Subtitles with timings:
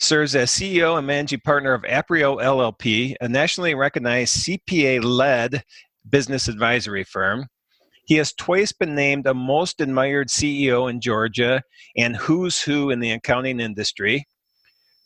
[0.00, 5.62] serves as CEO and managing partner of Aprio LLP, a nationally recognized CPA led
[6.08, 7.46] business advisory firm.
[8.04, 11.62] He has twice been named a most admired CEO in Georgia
[11.96, 14.24] and who's who in the accounting industry.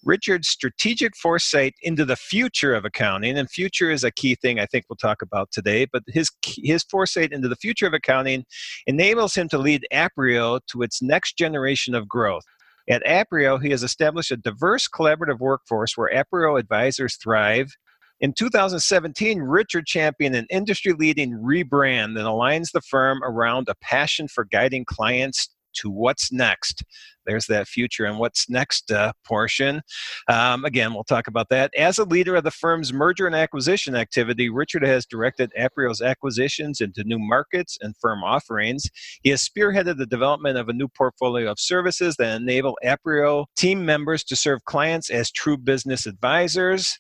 [0.05, 4.67] Richard's strategic foresight into the future of accounting, and future is a key thing I
[4.67, 8.45] think we'll talk about today, but his, his foresight into the future of accounting
[8.87, 12.45] enables him to lead Aprio to its next generation of growth.
[12.91, 17.77] At Aprio, he has established a diverse collaborative workforce where Aprio advisors thrive.
[18.21, 24.27] In 2017, Richard championed an industry leading rebrand that aligns the firm around a passion
[24.27, 26.83] for guiding clients to what's next.
[27.27, 29.83] There's that future and what's next uh, portion.
[30.29, 31.73] Um, again, we'll talk about that.
[31.77, 36.81] As a leader of the firm's merger and acquisition activity, Richard has directed Aprio's acquisitions
[36.81, 38.89] into new markets and firm offerings.
[39.23, 43.85] He has spearheaded the development of a new portfolio of services that enable Aprio team
[43.85, 46.99] members to serve clients as true business advisors.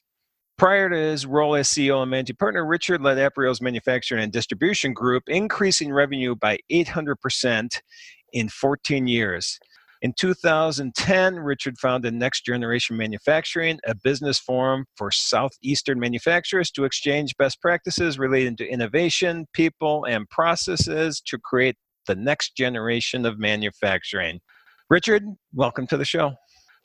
[0.60, 4.92] Prior to his role as CEO and managing partner, Richard led Aprio's manufacturing and distribution
[4.92, 7.80] group, increasing revenue by 800%
[8.32, 9.58] in 14 years.
[10.02, 17.36] In 2010, Richard founded Next Generation Manufacturing, a business forum for Southeastern manufacturers to exchange
[17.36, 24.40] best practices relating to innovation, people, and processes to create the next generation of manufacturing.
[24.88, 26.32] Richard, welcome to the show.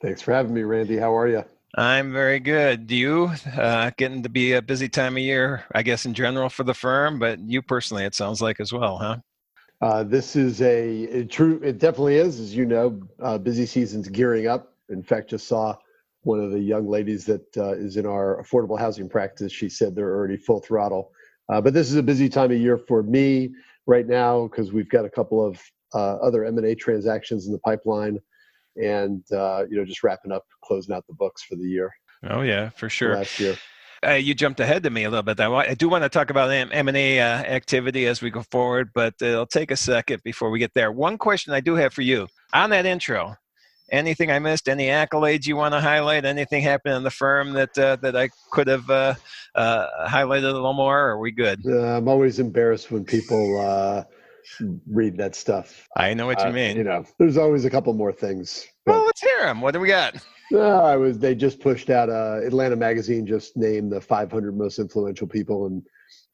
[0.02, 0.98] Thanks for having me, Randy.
[0.98, 1.42] How are you?
[1.74, 2.90] I'm very good.
[2.90, 6.64] You uh, getting to be a busy time of year, I guess, in general for
[6.64, 9.16] the firm, but you personally, it sounds like as well, huh?
[9.80, 11.60] Uh, this is a, a, true.
[11.62, 14.72] It definitely is, as you know, uh, busy season's gearing up.
[14.88, 15.76] In fact, just saw
[16.22, 19.52] one of the young ladies that uh, is in our affordable housing practice.
[19.52, 21.12] She said they're already full throttle.
[21.48, 23.54] Uh, but this is a busy time of year for me
[23.86, 25.60] right now because we've got a couple of
[25.94, 28.18] uh, other M&A transactions in the pipeline,
[28.76, 31.92] and uh, you know, just wrapping up, closing out the books for the year.
[32.28, 33.14] Oh yeah, for sure.
[33.14, 33.56] Last year
[34.06, 35.40] uh, you jumped ahead to me a little bit.
[35.40, 38.42] I, I do want to talk about M and A uh, activity as we go
[38.42, 40.92] forward, but uh, it'll take a second before we get there.
[40.92, 43.36] One question I do have for you on that intro:
[43.90, 44.68] anything I missed?
[44.68, 46.24] Any accolades you want to highlight?
[46.24, 49.14] Anything happened in the firm that uh, that I could have uh,
[49.54, 51.08] uh, highlighted a little more?
[51.08, 51.66] Or are we good?
[51.66, 54.06] I'm always embarrassed when people
[54.86, 55.88] read that stuff.
[55.96, 56.76] I know what you mean.
[56.76, 58.66] You know, there's always a couple more things.
[58.84, 59.60] But, well, let's hear them.
[59.60, 60.14] What do we got?
[60.50, 61.18] No, I was.
[61.18, 62.08] They just pushed out.
[62.08, 65.82] Uh, Atlanta Magazine just named the 500 most influential people in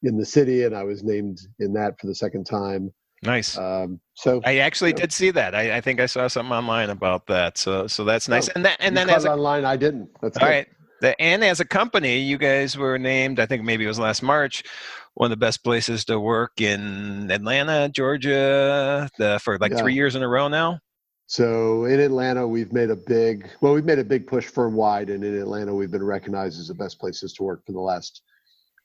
[0.03, 2.91] in the city, and I was named in that for the second time.
[3.23, 3.57] Nice.
[3.57, 5.55] Um, so I actually you know, did see that.
[5.55, 7.57] I, I, think I saw something online about that.
[7.57, 8.49] So so that's nice.
[8.49, 10.09] Oh, and that and then as a, online, I didn't.
[10.21, 10.67] That's all right.
[11.01, 13.39] The, and as a company, you guys were named.
[13.39, 14.63] I think maybe it was last March.
[15.15, 19.77] One of the best places to work in Atlanta, Georgia, the, for like yeah.
[19.77, 20.79] three years in a row now.
[21.33, 25.09] So in Atlanta, we've made a big well, we've made a big push firm wide,
[25.09, 28.21] and in Atlanta, we've been recognized as the best places to work for the last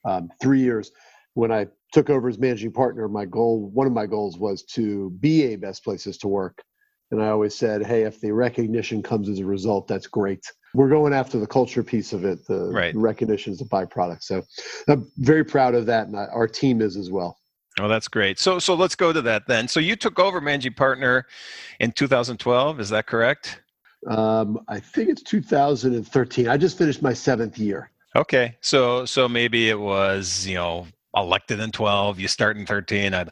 [0.06, 0.90] um, three years.
[1.34, 5.10] When I took over as managing partner, my goal, one of my goals, was to
[5.20, 6.62] be a best places to work.
[7.10, 10.50] And I always said, hey, if the recognition comes as a result, that's great.
[10.72, 12.46] We're going after the culture piece of it.
[12.46, 12.94] The right.
[12.96, 14.22] recognition is a byproduct.
[14.22, 14.42] So
[14.88, 17.36] I'm very proud of that, and our team is as well.
[17.80, 18.38] Oh, that's great.
[18.38, 19.68] So, so let's go to that then.
[19.68, 21.26] So, you took over managing partner
[21.80, 22.80] in 2012.
[22.80, 23.60] Is that correct?
[24.06, 26.48] Um, I think it's 2013.
[26.48, 27.90] I just finished my seventh year.
[28.16, 32.18] Okay, so so maybe it was you know elected in 12.
[32.18, 33.14] You start in 13.
[33.14, 33.26] I,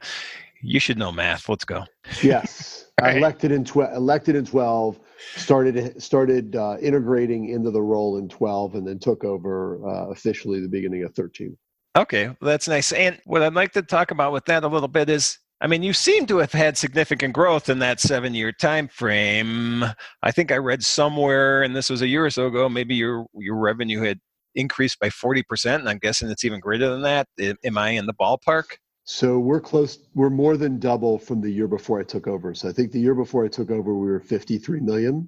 [0.62, 1.48] you should know math.
[1.48, 1.84] Let's go.
[2.22, 3.16] Yes, right.
[3.16, 3.94] elected in 12.
[3.94, 4.98] Elected in 12.
[5.36, 10.60] Started started uh, integrating into the role in 12, and then took over uh, officially
[10.60, 11.56] the beginning of 13.
[11.96, 12.92] Okay, well, that's nice.
[12.92, 15.82] And what I'd like to talk about with that a little bit is I mean,
[15.82, 19.82] you seem to have had significant growth in that seven-year time frame.
[20.22, 23.26] I think I read somewhere, and this was a year or so ago, maybe your
[23.34, 24.20] your revenue had
[24.54, 27.28] increased by forty percent, and I'm guessing it's even greater than that.
[27.64, 28.64] Am I in the ballpark?
[29.04, 29.98] So we're close.
[30.14, 32.52] We're more than double from the year before I took over.
[32.52, 35.26] So I think the year before I took over, we were 53 million.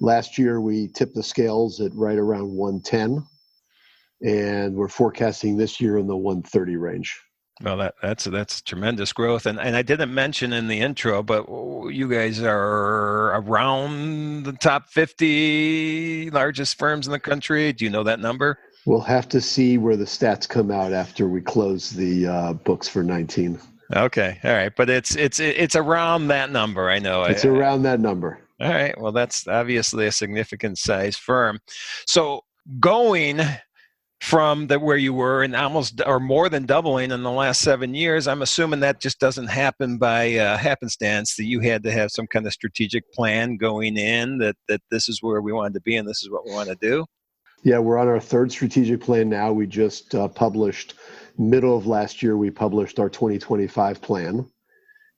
[0.00, 3.24] Last year, we tipped the scales at right around 110
[4.22, 7.18] and we're forecasting this year in the 130 range.
[7.62, 11.46] Well, that, that's that's tremendous growth, and and I didn't mention in the intro, but
[11.90, 17.72] you guys are around the top 50 largest firms in the country.
[17.74, 18.58] Do you know that number?
[18.86, 22.88] We'll have to see where the stats come out after we close the uh, books
[22.88, 23.60] for 19.
[23.94, 26.88] Okay, all right, but it's it's it's around that number.
[26.88, 28.38] I know it's around that number.
[28.58, 31.58] All right, well, that's obviously a significant size firm.
[32.06, 32.44] So
[32.78, 33.40] going
[34.20, 37.94] from the where you were and almost or more than doubling in the last seven
[37.94, 42.10] years i'm assuming that just doesn't happen by uh, happenstance that you had to have
[42.10, 45.80] some kind of strategic plan going in that that this is where we wanted to
[45.80, 47.04] be and this is what we want to do?
[47.62, 49.52] Yeah we're on our third strategic plan now.
[49.52, 50.94] We just uh, published
[51.38, 54.46] middle of last year we published our 2025 plan.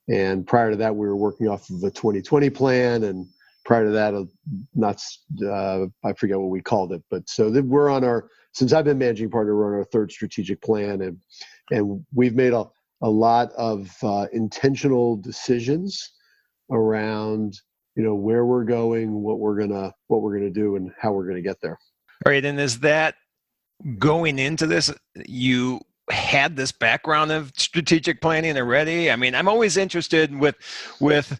[0.09, 3.27] And prior to that we were working off of the 2020 plan and
[3.65, 4.25] prior to that uh,
[4.75, 5.01] not
[5.45, 8.97] uh, i forget what we called it but so we're on our since I've been
[8.97, 11.17] managing partner, we're on our third strategic plan, and
[11.71, 12.65] and we've made a
[13.01, 16.13] a lot of uh, intentional decisions
[16.71, 17.59] around
[17.95, 21.27] you know where we're going, what we're gonna what we're gonna do, and how we're
[21.27, 21.77] gonna get there.
[22.25, 23.15] All right, and is that
[23.97, 24.93] going into this
[25.25, 29.09] you had this background of strategic planning already?
[29.09, 30.55] I mean, I'm always interested with
[30.99, 31.39] with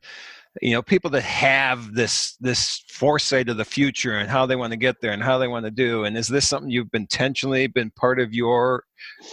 [0.61, 4.71] you know people that have this this foresight of the future and how they want
[4.71, 7.67] to get there and how they want to do and is this something you've intentionally
[7.67, 8.83] been part of your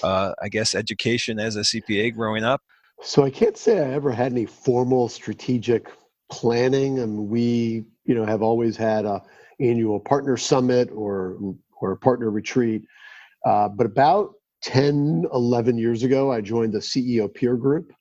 [0.02, 2.62] uh, i guess education as a cpa growing up?
[3.02, 5.90] So i can't say i ever had any formal strategic
[6.30, 9.22] planning and we you know have always had a
[9.60, 11.38] annual partner summit or
[11.80, 12.84] or partner retreat.
[13.44, 17.92] Uh, but about 10 11 years ago i joined the ceo peer group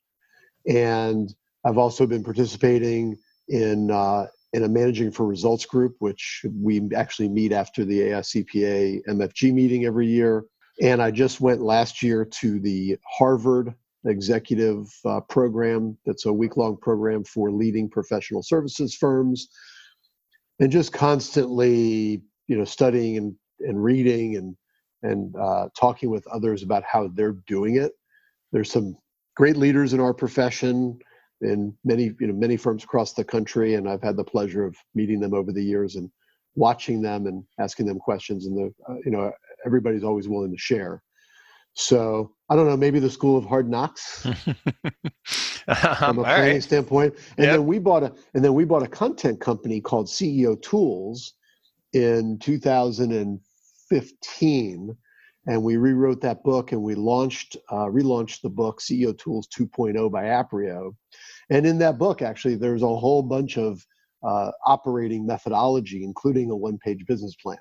[0.67, 1.33] and
[1.69, 3.15] I've also been participating
[3.47, 9.01] in uh, in a managing for results group, which we actually meet after the AICPA
[9.07, 10.45] MFG meeting every year.
[10.81, 13.75] And I just went last year to the Harvard
[14.05, 15.95] executive uh, program.
[16.07, 19.49] That's a week long program for leading professional services firms,
[20.59, 24.55] and just constantly, you know, studying and and reading and
[25.03, 27.91] and uh, talking with others about how they're doing it.
[28.51, 28.97] There's some
[29.35, 30.99] great leaders in our profession
[31.41, 34.75] in many you know many firms across the country and i've had the pleasure of
[34.93, 36.11] meeting them over the years and
[36.55, 39.31] watching them and asking them questions and the uh, you know
[39.65, 41.01] everybody's always willing to share
[41.73, 44.21] so i don't know maybe the school of hard knocks
[45.97, 46.63] from a planning right.
[46.63, 47.53] standpoint and yep.
[47.53, 51.35] then we bought a and then we bought a content company called ceo tools
[51.93, 54.97] in 2015
[55.47, 60.11] and we rewrote that book and we launched uh, relaunched the book ceo tools 2.0
[60.11, 60.93] by aprio
[61.49, 63.85] and in that book, actually, there's a whole bunch of
[64.23, 67.57] uh, operating methodology, including a one page business plan.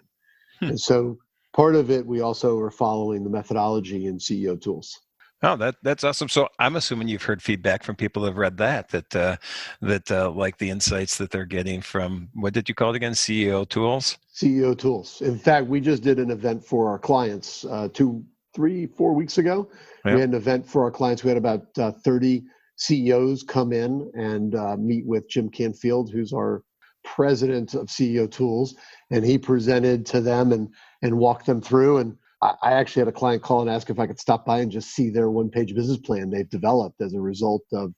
[0.60, 0.66] Hmm.
[0.66, 1.18] And so
[1.52, 4.98] part of it, we also are following the methodology in CEO tools.
[5.40, 6.28] Oh, that that's awesome.
[6.28, 9.36] So I'm assuming you've heard feedback from people who've read that that uh,
[9.80, 13.12] that uh, like the insights that they're getting from what did you call it again?
[13.12, 14.18] CEO tools.
[14.34, 15.20] CEO tools.
[15.20, 19.38] In fact, we just did an event for our clients uh, two, three, four weeks
[19.38, 19.70] ago.
[20.04, 20.14] Yep.
[20.14, 21.22] We had an event for our clients.
[21.22, 22.42] We had about uh, 30
[22.78, 26.62] CEOs come in and uh, meet with Jim Canfield, who's our
[27.04, 28.74] president of CEO Tools,
[29.10, 30.68] and he presented to them and
[31.02, 31.98] and walked them through.
[31.98, 34.60] And I, I actually had a client call and ask if I could stop by
[34.60, 37.92] and just see their one page business plan they've developed as a result of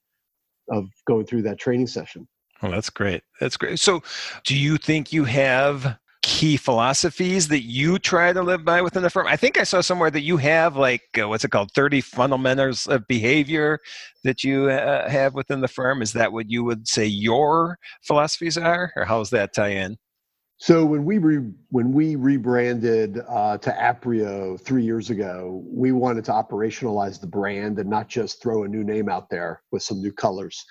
[0.70, 2.28] of going through that training session.
[2.62, 3.22] Oh, that's great.
[3.40, 3.80] That's great.
[3.80, 4.02] So,
[4.44, 5.98] do you think you have
[6.30, 9.26] key philosophies that you try to live by within the firm?
[9.26, 12.86] I think I saw somewhere that you have like uh, what's it called, thirty fundamentals
[12.86, 13.80] of behavior
[14.22, 16.02] that you uh, have within the firm.
[16.02, 19.98] Is that what you would say your philosophies are, or how does that tie in?
[20.58, 26.24] So when we re- when we rebranded uh, to Aprio three years ago, we wanted
[26.26, 30.00] to operationalize the brand and not just throw a new name out there with some
[30.00, 30.64] new colors.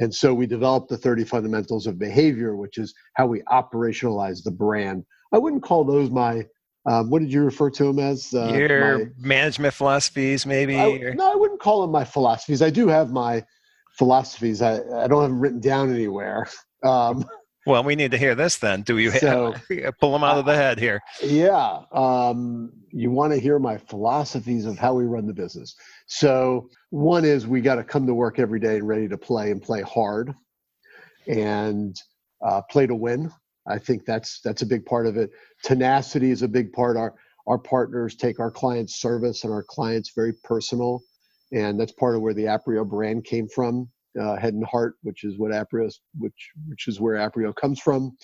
[0.00, 4.50] And so we developed the 30 fundamentals of behavior, which is how we operationalize the
[4.50, 5.04] brand.
[5.32, 6.46] I wouldn't call those my,
[6.86, 8.32] um, what did you refer to them as?
[8.34, 10.78] Uh, Your my, management philosophies, maybe?
[10.78, 12.62] I, no, I wouldn't call them my philosophies.
[12.62, 13.44] I do have my
[13.92, 14.62] philosophies.
[14.62, 16.48] I, I don't have them written down anywhere.
[16.82, 17.26] Um,
[17.70, 18.82] well, we need to hear this then.
[18.82, 19.54] Do you so,
[20.00, 21.00] pull them out of the head here?
[21.22, 21.82] Yeah.
[21.92, 25.76] Um, you want to hear my philosophies of how we run the business.
[26.06, 29.52] So, one is we got to come to work every day and ready to play
[29.52, 30.34] and play hard
[31.28, 31.96] and
[32.44, 33.30] uh, play to win.
[33.66, 35.30] I think that's that's a big part of it.
[35.62, 36.96] Tenacity is a big part.
[36.96, 37.14] Our
[37.46, 41.02] our partners take our clients' service and our clients very personal,
[41.52, 43.88] and that's part of where the Aprio brand came from
[44.20, 48.16] uh, head and heart, which is what Aprio, which which is where Aprio comes from.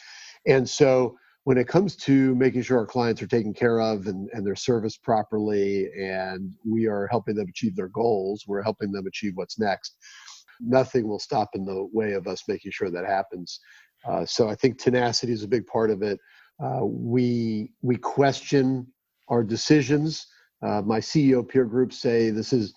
[0.46, 4.28] And so when it comes to making sure our clients are taken care of and,
[4.32, 9.06] and they're serviced properly and we are helping them achieve their goals, we're helping them
[9.06, 9.96] achieve what's next.
[10.60, 13.60] Nothing will stop in the way of us making sure that happens.
[14.04, 16.18] Uh, so I think tenacity is a big part of it.
[16.62, 18.86] Uh, we we question
[19.28, 20.26] our decisions.
[20.62, 22.74] Uh, my CEO peer group say this is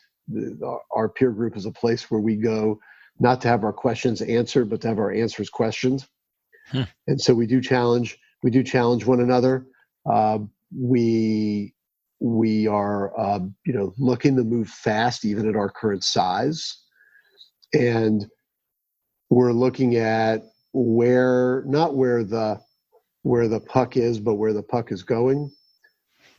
[0.96, 2.80] our peer group is a place where we go
[3.20, 6.06] not to have our questions answered, but to have our answers questioned.
[6.72, 6.84] Hmm.
[7.08, 9.66] And so we do challenge we do challenge one another.
[10.10, 10.40] Uh,
[10.76, 11.74] we
[12.20, 16.78] we are uh, you know looking to move fast even at our current size,
[17.74, 18.28] and
[19.30, 22.60] we're looking at where not where the
[23.24, 25.52] where the puck is, but where the puck is going.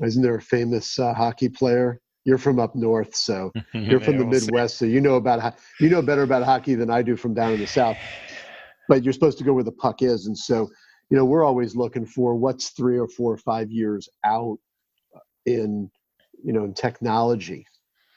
[0.00, 2.00] Isn't there a famous uh, hockey player?
[2.25, 6.03] You're from up north, so you're from the Midwest, so you know about you know
[6.03, 7.97] better about hockey than I do from down in the South.
[8.89, 10.69] But you're supposed to go where the puck is, and so
[11.11, 14.59] you know we're always looking for what's three or four or five years out
[15.47, 15.91] in
[16.45, 17.67] you know in technology,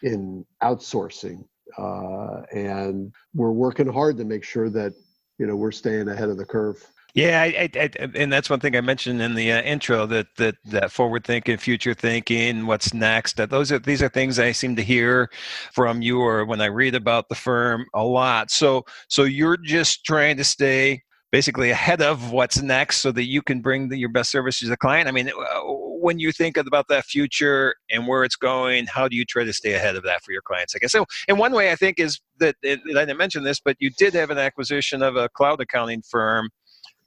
[0.02, 1.46] in outsourcing,
[1.78, 4.94] uh, and we're working hard to make sure that
[5.40, 6.86] you know we're staying ahead of the curve.
[7.14, 10.28] Yeah, I, I, I, and that's one thing I mentioned in the uh, intro that
[10.38, 13.38] that that forward thinking, future thinking, what's next.
[13.38, 15.30] That those are these are things I seem to hear
[15.74, 18.50] from you or when I read about the firm a lot.
[18.50, 23.42] So so you're just trying to stay basically ahead of what's next so that you
[23.42, 25.08] can bring the, your best service to the client.
[25.08, 29.16] I mean, uh, when you think about that future and where it's going, how do
[29.16, 30.76] you try to stay ahead of that for your clients?
[30.76, 31.06] I guess so.
[31.28, 34.30] And one way I think is that I didn't mention this, but you did have
[34.30, 36.50] an acquisition of a cloud accounting firm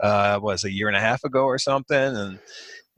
[0.00, 1.96] uh, was a year and a half ago or something.
[2.16, 2.38] And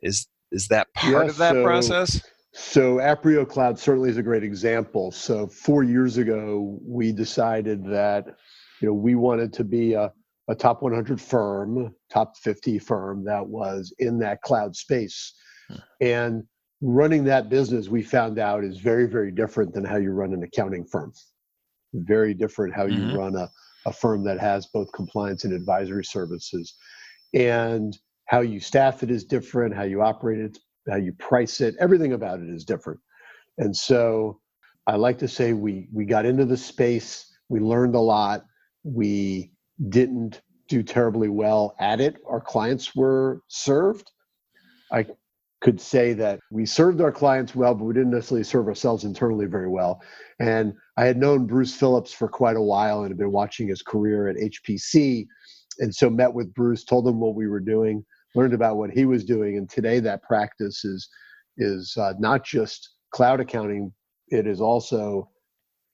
[0.03, 2.23] is is that part yeah, of that so, process?
[2.53, 5.13] So Aprio Cloud certainly is a great example.
[5.13, 8.27] So four years ago, we decided that
[8.81, 10.13] you know we wanted to be a,
[10.49, 15.35] a top 100 firm, top 50 firm that was in that cloud space,
[15.69, 15.77] hmm.
[16.01, 16.45] and
[16.81, 20.43] running that business we found out is very very different than how you run an
[20.43, 21.13] accounting firm.
[21.93, 23.17] Very different how you mm-hmm.
[23.17, 23.49] run a
[23.87, 26.75] a firm that has both compliance and advisory services.
[27.35, 30.59] And how you staff it is different, how you operate it,
[30.89, 33.01] how you price it, everything about it is different.
[33.59, 34.41] And so
[34.87, 38.45] I like to say we we got into the space, we learned a lot,
[38.85, 39.53] we
[39.89, 42.17] didn't do terribly well at it.
[42.27, 44.11] Our clients were served.
[44.93, 45.07] I
[45.61, 49.47] could say that we served our clients well, but we didn't necessarily serve ourselves internally
[49.47, 50.01] very well.
[50.39, 53.83] And I had known Bruce Phillips for quite a while and had been watching his
[53.83, 55.27] career at HPC.
[55.79, 58.05] And so met with Bruce, told him what we were doing,
[58.35, 59.57] learned about what he was doing.
[59.57, 61.09] And today that practice is
[61.57, 63.93] is uh, not just cloud accounting,
[64.29, 65.29] it is also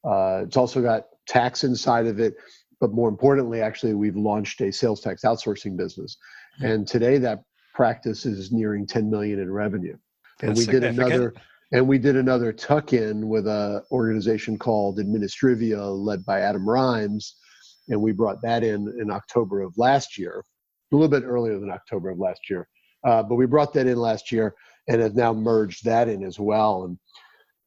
[0.05, 2.35] uh, it's also got tax inside of it.
[2.81, 6.17] But more importantly, actually, we've launched a sales tax outsourcing business.
[6.57, 6.73] Mm-hmm.
[6.73, 7.41] And today that
[7.75, 9.97] practice is nearing 10 million in revenue.
[10.43, 11.35] And That's we did another
[11.73, 17.37] and we did another tuck in with a organization called Administrivia led by Adam Rimes
[17.89, 20.43] and we brought that in in October of last year,
[20.93, 22.69] a little bit earlier than October of last year.
[23.05, 24.55] Uh, but we brought that in last year
[24.89, 26.99] and have now merged that in as well and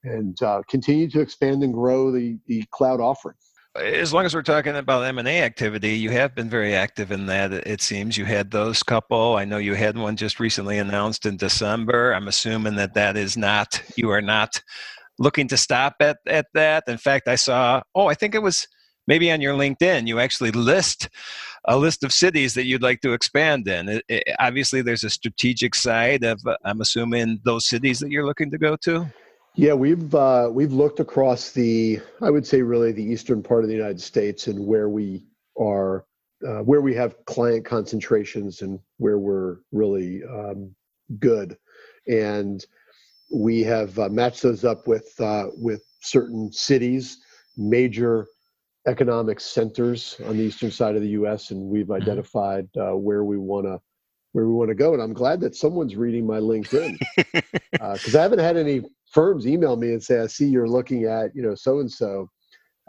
[0.04, 3.36] and uh, continue to expand and grow the the cloud offering
[3.78, 7.54] as long as we're talking about M&A activity, you have been very active in that.
[7.54, 9.36] It seems you had those couple.
[9.36, 12.14] I know you had one just recently announced in December.
[12.14, 14.62] I'm assuming that that is not you are not
[15.20, 16.86] looking to stop at at that.
[16.88, 17.82] In fact, I saw.
[17.94, 18.68] Oh, I think it was
[19.08, 20.08] maybe on your LinkedIn.
[20.08, 21.10] You actually list
[21.66, 23.90] a list of cities that you'd like to expand in.
[23.90, 26.40] It, it, obviously, there's a strategic side of.
[26.64, 29.08] I'm assuming those cities that you're looking to go to.
[29.56, 33.70] Yeah, we've uh, we've looked across the, I would say, really the eastern part of
[33.70, 35.26] the United States and where we
[35.60, 36.06] are,
[36.48, 40.76] uh, where we have client concentrations and where we're really um,
[41.20, 41.58] good,
[42.08, 42.64] and
[43.34, 47.18] we have uh, matched those up with uh, with certain cities,
[47.58, 48.28] major
[48.88, 52.02] economic centers on the eastern side of the U.S., and we've mm-hmm.
[52.02, 53.80] identified uh, where we want to
[54.34, 54.94] where we want to go.
[54.94, 56.98] And I'm glad that someone's reading my LinkedIn
[57.72, 61.06] because uh, I haven't had any firms email me and say, "I see you're looking
[61.06, 62.30] at you know so and so."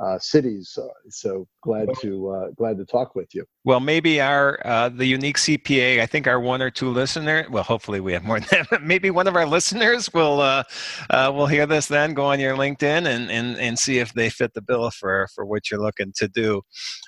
[0.01, 0.79] Uh, cities.
[1.09, 3.45] So glad to uh, glad to talk with you.
[3.65, 6.01] Well, maybe our uh, the unique CPA.
[6.01, 7.49] I think our one or two listener.
[7.51, 8.85] Well, hopefully we have more than that.
[8.85, 10.63] maybe one of our listeners will uh,
[11.11, 11.89] uh, will hear this.
[11.89, 15.27] Then go on your LinkedIn and, and and see if they fit the bill for
[15.35, 16.63] for what you're looking to do.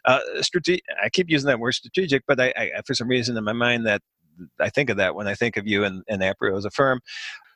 [0.05, 3.45] Uh, strate- I keep using that word strategic, but I, I for some reason in
[3.45, 4.03] my mind that
[4.59, 7.01] I think of that when I think of you and, and Aprio as a firm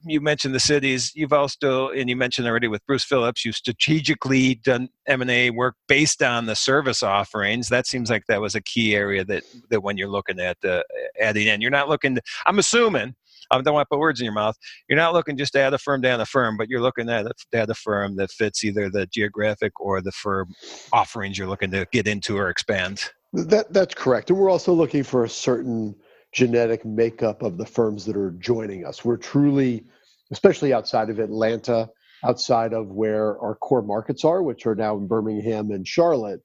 [0.05, 1.13] you mentioned the cities.
[1.15, 5.51] You've also, and you mentioned already with Bruce Phillips, you've strategically done M and A
[5.51, 7.69] work based on the service offerings.
[7.69, 10.83] That seems like that was a key area that that when you're looking at uh,
[11.21, 12.17] adding in, you're not looking.
[12.17, 13.15] To, I'm assuming.
[13.51, 14.57] I don't want to put words in your mouth.
[14.89, 17.11] You're not looking just to add a firm to add a firm, but you're looking
[17.11, 20.55] at to add a firm that fits either the geographic or the firm
[20.93, 23.11] offerings you're looking to get into or expand.
[23.35, 25.95] That that's correct, and we're also looking for a certain
[26.35, 29.05] genetic makeup of the firms that are joining us.
[29.05, 29.85] We're truly
[30.31, 31.89] especially outside of Atlanta,
[32.25, 36.41] outside of where our core markets are, which are now in Birmingham and Charlotte.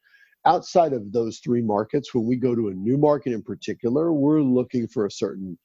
[0.46, 4.41] Outside of those three markets, when we go to a new market in particular, we're
[4.41, 5.58] looking for a certain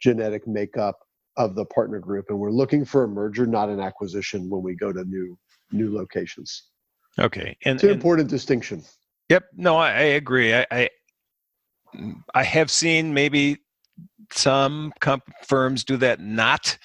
[0.00, 0.96] genetic makeup
[1.36, 4.74] of the partner group, and we're looking for a merger, not an acquisition, when we
[4.74, 5.36] go to new
[5.70, 6.64] new locations.
[7.18, 8.82] Okay, and it's an and, important distinction.
[9.28, 9.44] Yep.
[9.54, 10.54] No, I, I agree.
[10.54, 10.88] I, I
[12.34, 13.58] I have seen maybe
[14.32, 16.78] some comp- firms do that not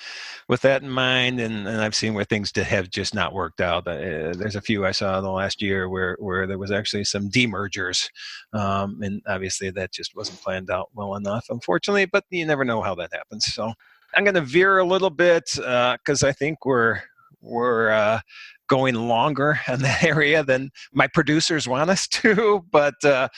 [0.49, 3.87] with that in mind, and, and I've seen where things have just not worked out.
[3.87, 7.03] Uh, there's a few I saw in the last year where where there was actually
[7.03, 8.09] some demergers,
[8.53, 12.05] um, and obviously that just wasn't planned out well enough, unfortunately.
[12.05, 13.45] But you never know how that happens.
[13.53, 13.73] So
[14.13, 17.01] I'm going to veer a little bit because uh, I think we're
[17.47, 18.19] we're uh,
[18.67, 22.63] going longer in that area than my producers want us to.
[22.71, 23.29] But uh,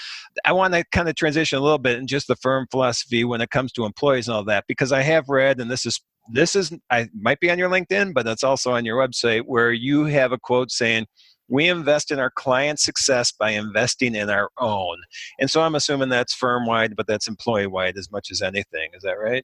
[0.45, 3.41] I want to kind of transition a little bit in just the firm philosophy when
[3.41, 6.01] it comes to employees and all that, because I have read, and this is
[6.31, 9.71] this is I might be on your LinkedIn, but that's also on your website where
[9.71, 11.07] you have a quote saying.
[11.51, 14.97] We invest in our client success by investing in our own.
[15.39, 18.91] And so I'm assuming that's firm wide, but that's employee wide as much as anything.
[18.93, 19.43] Is that right?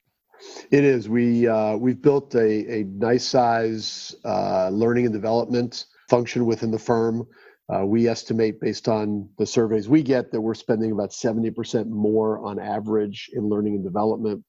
[0.72, 1.08] It is.
[1.08, 6.80] We uh, we've built a, a nice size uh, learning and development function within the
[6.80, 7.28] firm.
[7.74, 11.90] Uh, we estimate, based on the surveys we get, that we're spending about seventy percent
[11.90, 14.44] more on average in learning and development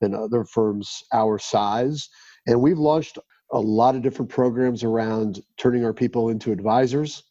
[0.00, 2.08] than other firms our size.
[2.46, 3.18] And we've launched
[3.52, 7.24] a lot of different programs around turning our people into advisors.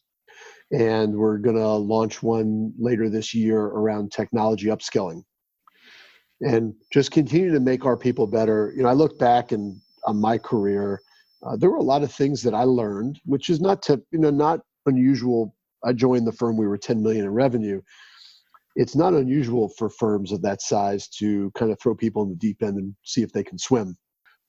[0.72, 5.22] And we're going to launch one later this year around technology upskilling
[6.40, 8.72] and just continue to make our people better.
[8.76, 11.00] You know, I look back and on my career,
[11.42, 14.18] uh, there were a lot of things that I learned, which is not to you
[14.18, 15.54] know not unusual.
[15.84, 17.80] I joined the firm; we were 10 million in revenue.
[18.76, 22.36] It's not unusual for firms of that size to kind of throw people in the
[22.36, 23.96] deep end and see if they can swim.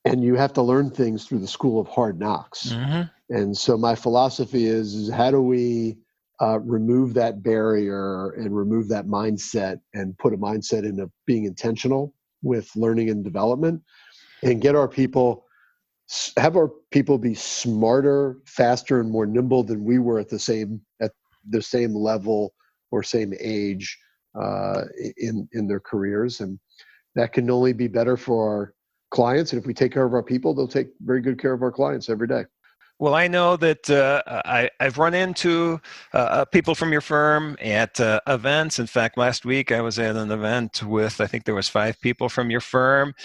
[0.06, 2.70] And you have to learn things through the school of hard knocks.
[2.70, 3.36] Mm-hmm.
[3.36, 5.98] And so my philosophy is, is how do we
[6.42, 12.14] uh, remove that barrier and remove that mindset and put a mindset into being intentional
[12.42, 13.82] with learning and development
[14.44, 15.46] and get our people
[16.38, 20.82] have our people be smarter faster and more nimble than we were at the same
[21.01, 21.12] at
[21.50, 22.54] the same level
[22.92, 23.98] or same age
[24.40, 24.82] uh,
[25.18, 26.42] in in their careers.
[26.42, 26.60] And
[27.16, 28.74] that can only be better for our
[29.12, 29.54] clients.
[29.54, 31.72] And if we take care of our people they'll take very good care of our
[31.72, 32.44] clients every day
[33.01, 35.81] well, I know that uh, I, have run into
[36.14, 38.77] uh, uh, people from your firm at uh, events.
[38.77, 42.00] In fact, last week I was at an event with I think there was five
[42.00, 43.16] people from your firm,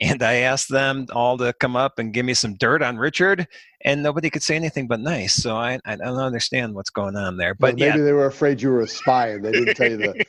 [0.00, 3.46] and I asked them all to come up and give me some dirt on Richard,
[3.84, 5.34] and nobody could say anything but nice.
[5.34, 7.54] So I, I don't understand what's going on there.
[7.54, 8.04] But well, maybe yeah.
[8.04, 10.24] they were afraid you were a spy and they didn't tell you the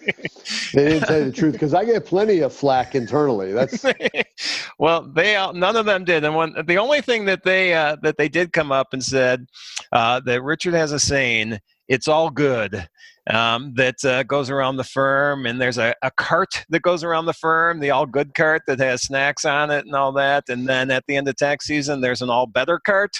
[0.73, 3.53] they didn't tell you the truth because I get plenty of flack internally.
[3.53, 3.85] That's
[4.79, 7.97] well, they all, none of them did, and when the only thing that they uh,
[8.03, 9.47] that they did come up and said
[9.91, 12.87] uh, that Richard has a saying, "It's all good."
[13.29, 17.25] Um, that uh, goes around the firm, and there's a, a, cart that goes around
[17.25, 20.45] the firm, the all good cart that has snacks on it and all that.
[20.47, 23.17] And then at the end of tax season, there's an all better cart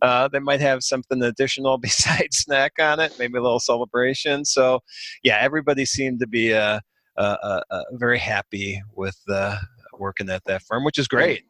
[0.00, 4.44] uh, that might have something additional besides snack on it, maybe a little celebration.
[4.44, 4.80] So,
[5.22, 6.80] yeah, everybody seemed to be uh,
[7.18, 9.58] uh, uh very happy with uh,
[9.98, 11.44] working at that firm, which is great.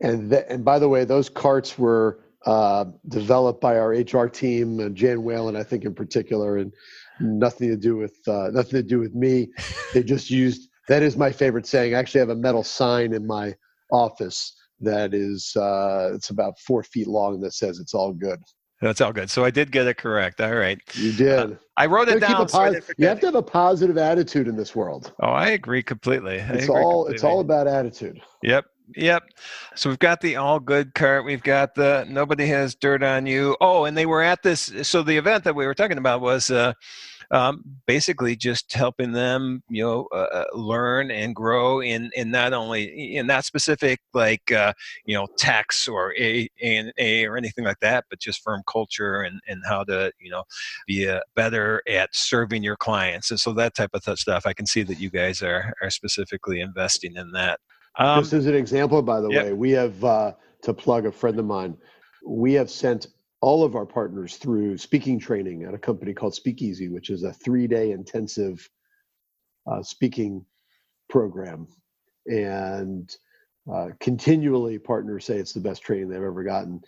[0.00, 4.80] And th- and by the way, those carts were uh, developed by our HR team,
[4.80, 6.72] uh, Jan Whalen, I think in particular, and
[7.20, 9.48] nothing to do with uh, nothing to do with me.
[9.92, 11.94] They just used that is my favorite saying.
[11.94, 13.54] I actually have a metal sign in my
[13.90, 18.40] office that is uh, it's about four feet long that says it's all good.
[18.80, 19.30] That's all good.
[19.30, 20.40] So I did get it correct.
[20.40, 20.78] All right.
[20.94, 21.38] You did.
[21.38, 22.48] Uh, I wrote it down.
[22.48, 25.12] So you have to have a positive attitude in this world.
[25.22, 26.40] Oh, I agree completely.
[26.40, 27.14] I it's agree all completely.
[27.14, 28.20] it's all about attitude.
[28.42, 28.66] Yep.
[28.96, 29.22] Yep.
[29.76, 31.24] So we've got the all good cart.
[31.24, 33.56] We've got the nobody has dirt on you.
[33.60, 34.72] Oh, and they were at this.
[34.82, 36.74] So the event that we were talking about was uh,
[37.30, 42.52] um, basically just helping them, you know, uh, uh, learn and grow in in not
[42.52, 44.74] only in that specific like uh,
[45.06, 49.22] you know tax or a and a or anything like that, but just firm culture
[49.22, 50.44] and and how to you know
[50.86, 53.30] be uh, better at serving your clients.
[53.30, 56.60] And so that type of stuff, I can see that you guys are are specifically
[56.60, 57.60] investing in that.
[57.98, 59.44] Um, this is an example, by the yep.
[59.44, 59.52] way.
[59.52, 61.76] We have uh, to plug a friend of mine.
[62.26, 63.08] We have sent
[63.40, 67.32] all of our partners through speaking training at a company called Speakeasy, which is a
[67.32, 68.68] three day intensive
[69.70, 70.44] uh, speaking
[71.08, 71.68] program.
[72.26, 73.14] And
[73.70, 76.82] uh, continually, partners say it's the best training they've ever gotten.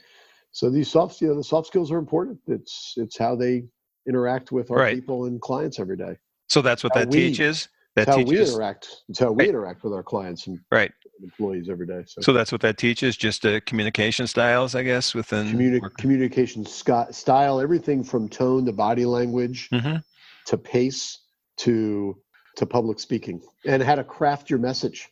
[0.52, 2.38] So these soft, you know, the soft skills are important.
[2.46, 3.64] It's it's how they
[4.08, 4.94] interact with our right.
[4.94, 6.16] people and clients every day.
[6.48, 7.68] So that's what how that we, teaches.
[7.96, 8.30] That how teaches.
[8.30, 8.88] we interact.
[9.08, 9.50] It's how we right.
[9.50, 10.46] interact with our clients.
[10.46, 10.92] And right.
[11.22, 12.02] Employees every day.
[12.06, 16.64] So, so that's what that teaches, just uh, communication styles, I guess, within Communi- communication
[16.66, 20.02] sc- style, everything from tone to body language Mhm.
[20.46, 21.20] to pace
[21.58, 22.16] to
[22.56, 25.08] to public speaking, and how to craft your message,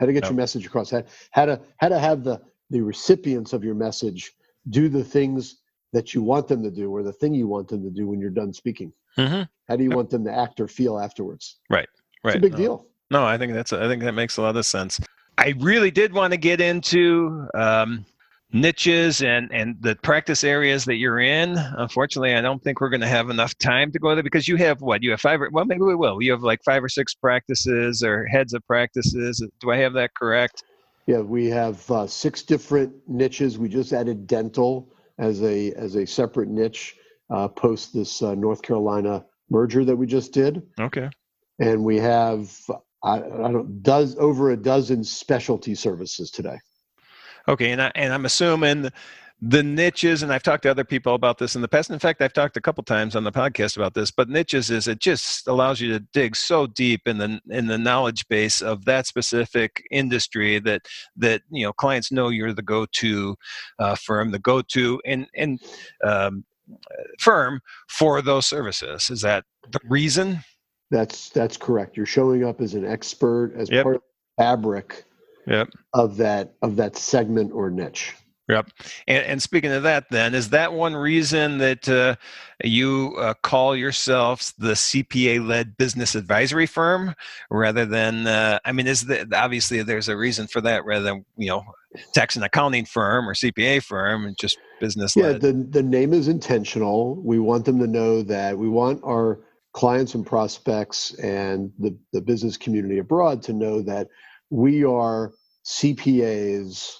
[0.00, 0.30] how to get Yep.
[0.32, 4.32] your message across, how, how to how to have the the recipients of your message
[4.70, 5.56] do the things
[5.92, 8.20] that you want them to do, or the thing you want them to do when
[8.20, 8.92] you're done speaking.
[9.18, 9.48] Mhm.
[9.68, 9.96] How do you Yep.
[9.96, 11.58] want them to act or feel afterwards?
[11.68, 11.88] Right
[12.24, 12.36] right.
[12.36, 12.58] It's a big No.
[12.58, 12.86] deal.
[13.10, 15.00] No, I think that's I think that makes a lot of sense.
[15.40, 18.04] I really did want to get into um,
[18.52, 21.56] niches and and the practice areas that you're in.
[21.56, 24.56] Unfortunately, I don't think we're going to have enough time to go there because you
[24.56, 25.40] have what you have five.
[25.40, 26.20] Or, well, maybe we will.
[26.20, 29.42] You have like five or six practices or heads of practices.
[29.60, 30.62] Do I have that correct?
[31.06, 33.58] Yeah, we have uh, six different niches.
[33.58, 36.96] We just added dental as a as a separate niche
[37.30, 41.08] uh, post this uh, North Carolina merger that we just did, Okay.
[41.58, 42.54] and we have
[43.02, 46.58] I, I don't does over a dozen specialty services today.
[47.48, 48.90] Okay, and I, and I'm assuming
[49.42, 51.88] the niches, and I've talked to other people about this in the past.
[51.88, 54.10] In fact, I've talked a couple times on the podcast about this.
[54.10, 57.78] But niches is it just allows you to dig so deep in the in the
[57.78, 60.82] knowledge base of that specific industry that
[61.16, 63.34] that you know clients know you're the go-to
[63.78, 65.60] uh, firm, the go-to and and
[66.04, 66.44] um,
[67.18, 69.08] firm for those services.
[69.08, 70.40] Is that the reason?
[70.90, 71.96] That's that's correct.
[71.96, 73.82] You're showing up as an expert as Yep.
[73.84, 75.04] part of the fabric
[75.46, 75.68] Yep.
[75.94, 78.14] of that of that segment or niche.
[78.48, 78.70] Yep.
[79.06, 82.16] And, and speaking of that, then, is that one reason that uh,
[82.64, 87.14] you uh, call yourselves the CPA led business advisory firm
[87.48, 91.24] rather than, uh, I mean, is that obviously there's a reason for that rather than,
[91.36, 91.62] you know,
[92.12, 96.26] tax and accounting firm or CPA firm and just business Yeah, the the name is
[96.26, 97.16] intentional.
[97.22, 99.40] We want them to know that we want our
[99.72, 104.08] clients and prospects and the, the business community abroad to know that
[104.50, 105.32] we are
[105.64, 106.96] CPAs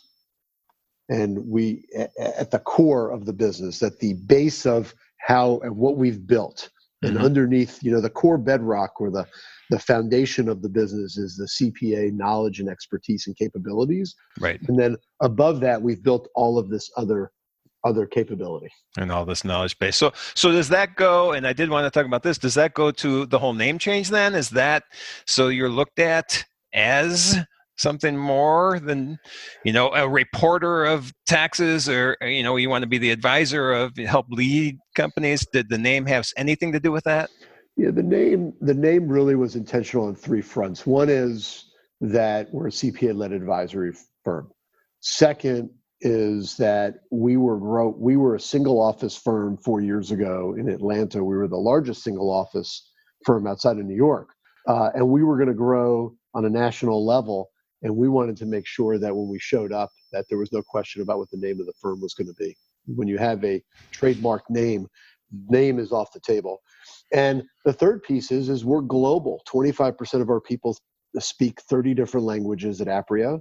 [1.08, 1.84] and we
[2.20, 6.70] at the core of the business, that the base of how and what we've built
[7.02, 7.24] and Mhm.
[7.24, 9.26] underneath, you know, the core bedrock or the
[9.70, 14.16] the foundation of the business is the CPA knowledge and expertise and capabilities.
[14.40, 14.60] Right.
[14.68, 17.30] And then above that, we've built all of this other
[17.84, 18.68] other capability.
[18.98, 19.96] And all this knowledge base.
[19.96, 21.32] So, so does that go?
[21.32, 22.38] And I did want to talk about this.
[22.38, 24.34] Does that go to the whole name change then?
[24.34, 24.84] Is that
[25.26, 27.38] so you're looked at as
[27.76, 29.18] something more than,
[29.64, 33.72] you know, a reporter of taxes, or you know, you want to be the advisor
[33.72, 35.46] of help lead companies?
[35.52, 37.30] Did the name have anything to do with that?
[37.76, 40.86] Yeah, the name the name really was intentional on three fronts.
[40.86, 41.70] One is
[42.02, 43.92] that we're a CPA-led advisory
[44.24, 44.50] firm.
[45.00, 50.54] Second is that we were grow we were a single office firm four years ago
[50.58, 51.22] in Atlanta.
[51.22, 52.90] We were the largest single office
[53.24, 54.30] firm outside of New York,
[54.66, 57.50] uh, and we were going to grow on a national level.
[57.82, 60.62] And we wanted to make sure that when we showed up, that there was no
[60.62, 62.54] question about what the name of the firm was going to be.
[62.86, 64.86] When you have a trademark name,
[65.48, 66.60] name is off the table.
[67.12, 69.42] And the third piece is, is we're global.
[69.48, 70.76] 25% of our people
[71.18, 73.40] speak 30 different languages at Aprio,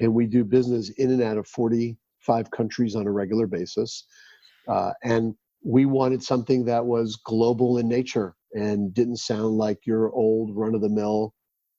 [0.00, 4.06] and we do business in and out of 45 countries on a regular basis.
[4.68, 5.34] Uh, and
[5.64, 11.32] we wanted something that was global in nature and didn't sound like your old run-of-the-mill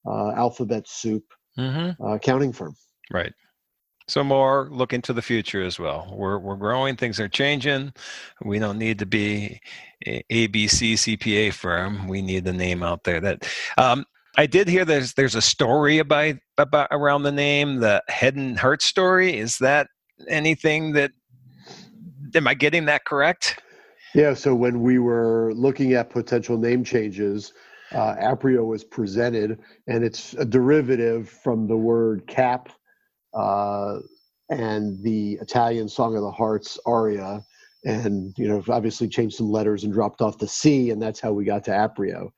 [0.08, 1.24] uh, alphabet soup
[1.58, 2.02] Mm-hmm.
[2.02, 2.76] uh, accounting firm.
[3.12, 3.34] Right.
[4.08, 6.14] So more look into the future as well.
[6.16, 6.96] We're we're growing.
[6.96, 7.94] Things are changing.
[8.44, 9.60] We don't need to be
[10.06, 12.08] ABC CPA firm.
[12.08, 13.22] We need the name out there.
[13.22, 14.06] That um,
[14.38, 14.86] I did hear.
[14.86, 19.38] There's there's a story about about around the name, the Head and Heart story.
[19.38, 19.88] Is that
[20.28, 21.12] anything that?
[22.34, 23.60] Am I getting that correct?
[24.16, 27.54] Yeah, so when we were looking at potential name changes,
[27.94, 32.70] uh, Aprio was presented, and it's a derivative from the word cap
[33.34, 34.00] uh,
[34.50, 37.44] and the Italian Song of the Hearts aria.
[37.84, 41.34] And, you know, obviously changed some letters and dropped off the C, and that's how
[41.34, 42.32] we got to Aprio.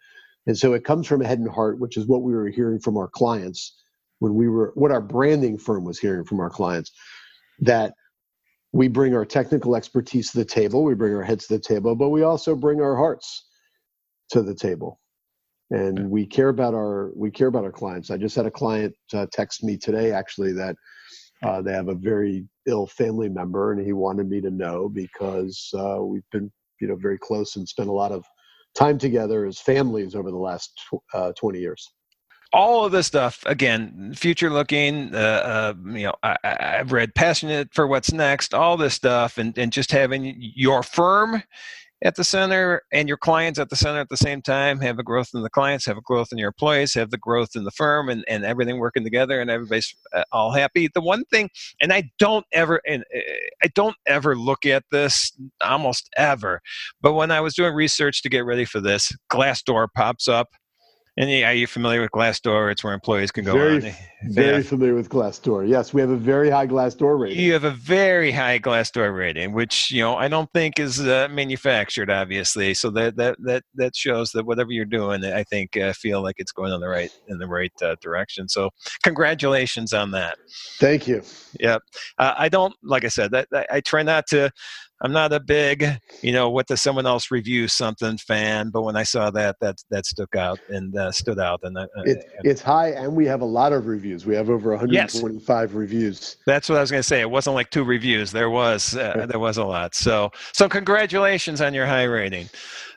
[0.48, 2.80] And so it comes from a head and heart, which is what we were hearing
[2.80, 3.76] from our clients
[4.20, 6.92] when we were, what our branding firm was hearing from our clients,
[7.60, 7.94] that
[8.72, 11.96] we bring our technical expertise to the table, we bring our heads to the table,
[11.96, 13.48] but we also bring our hearts
[14.32, 15.00] to the table.
[15.70, 18.12] And we care about our we care about our clients.
[18.12, 20.76] I just had a client uh, text me today actually that
[21.42, 25.70] uh, they have a very ill family member, and he wanted me to know because
[25.78, 28.24] uh, we've been you know very close and spent a lot of
[28.76, 30.80] time together as families over the last
[31.14, 31.94] uh, 20 years.
[32.54, 37.74] all of this stuff again future looking uh, uh, you know I, i've read passionate
[37.74, 41.42] for what's next all this stuff and, and just having your firm
[42.04, 45.04] at the center and your clients at the center at the same time, have a
[45.04, 47.72] growth in the clients, have a growth in your employees, have the growth in the
[47.72, 50.90] firm, and, and everything working together, and everybody's uh, all happy.
[50.94, 51.50] The one thing,
[51.82, 53.20] and I don't ever, and uh,
[53.64, 55.32] I don't ever look at this
[55.64, 56.62] almost ever,
[57.02, 60.50] but when I was doing research to get ready for this, Glassdoor pops up
[61.16, 62.72] and yeah, are you familiar with Glassdoor?
[62.72, 63.96] It's where employees can go very, on.
[64.30, 64.62] Very yeah.
[64.64, 65.68] familiar with Glassdoor.
[65.68, 67.40] Yes, we have a very high Glassdoor rating.
[67.40, 71.28] You have a very high Glassdoor rating, which you know I don't think is uh,
[71.30, 72.74] manufactured, obviously.
[72.74, 76.36] So that that that that shows that whatever you're doing, I think uh, feel like
[76.40, 78.50] it's going in the right in the right uh, direction.
[78.50, 78.72] So
[79.04, 80.38] congratulations on that.
[80.80, 81.22] Thank you.
[81.60, 81.84] Yep.
[82.18, 84.50] Uh, I don't like I said that I try not to
[85.04, 85.86] I'm not a big,
[86.22, 89.76] you know, what does someone else review something fan, but when I saw that, that
[89.90, 91.60] that stuck out and uh, stood out.
[91.64, 94.26] And uh, it, it's high, and we have a lot of reviews.
[94.26, 95.76] We have over 125 yes.
[95.76, 96.38] reviews.
[96.46, 97.20] That's what I was going to say.
[97.20, 98.32] It wasn't like two reviews.
[98.32, 99.94] There was uh, there was a lot.
[99.94, 102.50] So so congratulations on your high rating.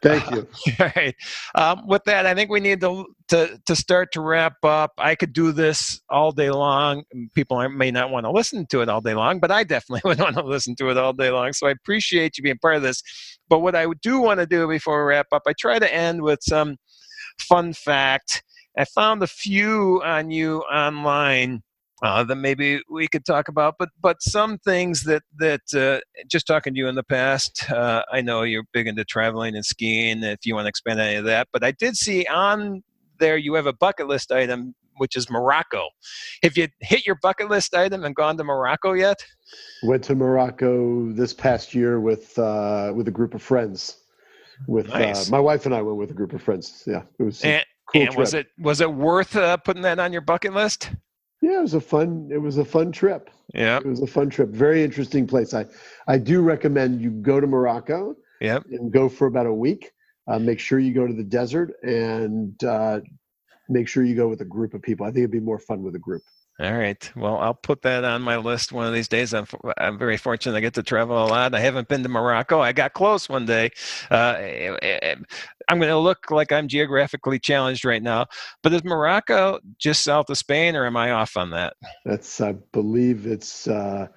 [0.06, 0.46] Thank you.
[0.80, 1.14] all right.
[1.54, 4.92] Um, with that, I think we need to, to to start to wrap up.
[4.98, 7.02] I could do this all day long.
[7.34, 10.20] People may not want to listen to it all day long, but I definitely would
[10.20, 11.52] want to listen to it all day long.
[11.52, 13.02] So I appreciate you being part of this.
[13.48, 16.22] But what I do want to do before we wrap up, I try to end
[16.22, 16.76] with some
[17.40, 18.44] fun fact.
[18.78, 21.62] I found a few on you online
[22.02, 23.76] uh, that maybe we could talk about.
[23.78, 28.02] But but some things that that uh, just talking to you in the past, uh,
[28.12, 30.22] I know you're big into traveling and skiing.
[30.22, 32.82] If you want to expand any of that, but I did see on
[33.18, 35.88] there you have a bucket list item which is Morocco.
[36.42, 39.24] Have you hit your bucket list item and gone to Morocco yet?
[39.82, 43.98] Went to Morocco this past year with uh, with a group of friends.
[44.66, 45.30] With uh, nice.
[45.30, 46.82] my wife and I went with a group of friends.
[46.86, 47.44] Yeah, it was.
[47.44, 50.90] And, cool and was it was it worth uh, putting that on your bucket list?
[51.46, 52.28] Yeah, it was a fun.
[52.32, 53.30] It was a fun trip.
[53.54, 54.48] Yeah, it was a fun trip.
[54.48, 55.54] Very interesting place.
[55.54, 55.64] I,
[56.08, 58.16] I do recommend you go to Morocco.
[58.40, 58.64] Yep.
[58.70, 59.92] And go for about a week.
[60.26, 63.00] Uh, make sure you go to the desert and uh,
[63.68, 65.06] make sure you go with a group of people.
[65.06, 66.22] I think it'd be more fun with a group.
[66.58, 67.12] All right.
[67.14, 69.34] Well, I'll put that on my list one of these days.
[69.34, 71.54] I'm, I'm very fortunate I get to travel a lot.
[71.54, 72.60] I haven't been to Morocco.
[72.60, 73.72] I got close one day.
[74.10, 75.14] Uh, eh, eh, eh,
[75.68, 78.26] I'm going to look like I'm geographically challenged right now.
[78.62, 81.74] But is Morocco just south of Spain, or am I off on that?
[82.06, 83.68] That's, I believe it's.
[83.68, 84.08] Uh,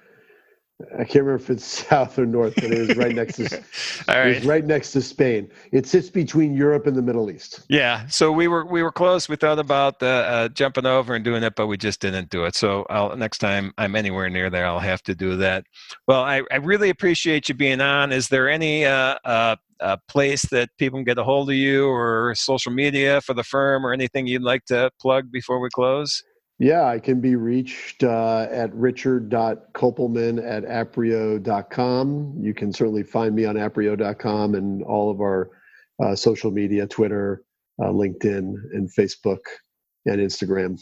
[0.94, 3.56] I can't remember if it's south or north, but it is right next to.
[4.08, 4.28] All right.
[4.28, 5.50] It's right next to Spain.
[5.72, 7.60] It sits between Europe and the Middle East.
[7.68, 9.28] Yeah, so we were we were close.
[9.28, 12.44] We thought about uh, uh, jumping over and doing it, but we just didn't do
[12.44, 12.54] it.
[12.54, 15.64] So I'll, next time I'm anywhere near there, I'll have to do that.
[16.06, 18.12] Well, I, I really appreciate you being on.
[18.12, 21.88] Is there any uh, uh, uh place that people can get a hold of you,
[21.88, 26.22] or social media for the firm, or anything you'd like to plug before we close?
[26.60, 32.34] Yeah, I can be reached uh, at richard.kopelman at aprio.com.
[32.38, 35.50] You can certainly find me on aprio.com and all of our
[36.04, 37.42] uh, social media Twitter,
[37.82, 39.38] uh, LinkedIn, and Facebook
[40.04, 40.78] and Instagram.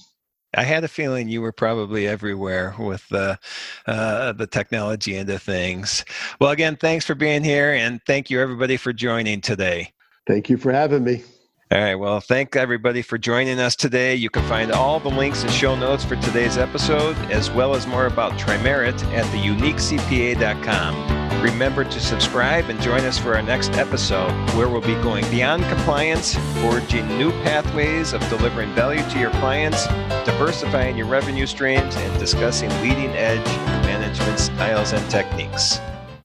[0.57, 3.39] I had a feeling you were probably everywhere with the
[3.87, 6.05] uh, the technology into things.
[6.41, 9.93] Well, again, thanks for being here, and thank you everybody for joining today.
[10.27, 11.23] Thank you for having me.
[11.71, 11.97] All right.
[11.97, 14.15] Well, thank everybody for joining us today.
[14.15, 17.87] You can find all the links and show notes for today's episode, as well as
[17.87, 21.43] more about Tri-Merit at theuniquecpa.com.
[21.43, 25.63] Remember to subscribe and join us for our next episode, where we'll be going beyond
[25.65, 29.87] compliance, forging new pathways of delivering value to your clients,
[30.25, 33.47] diversifying your revenue streams, and discussing leading edge
[33.85, 35.81] management styles and techniques.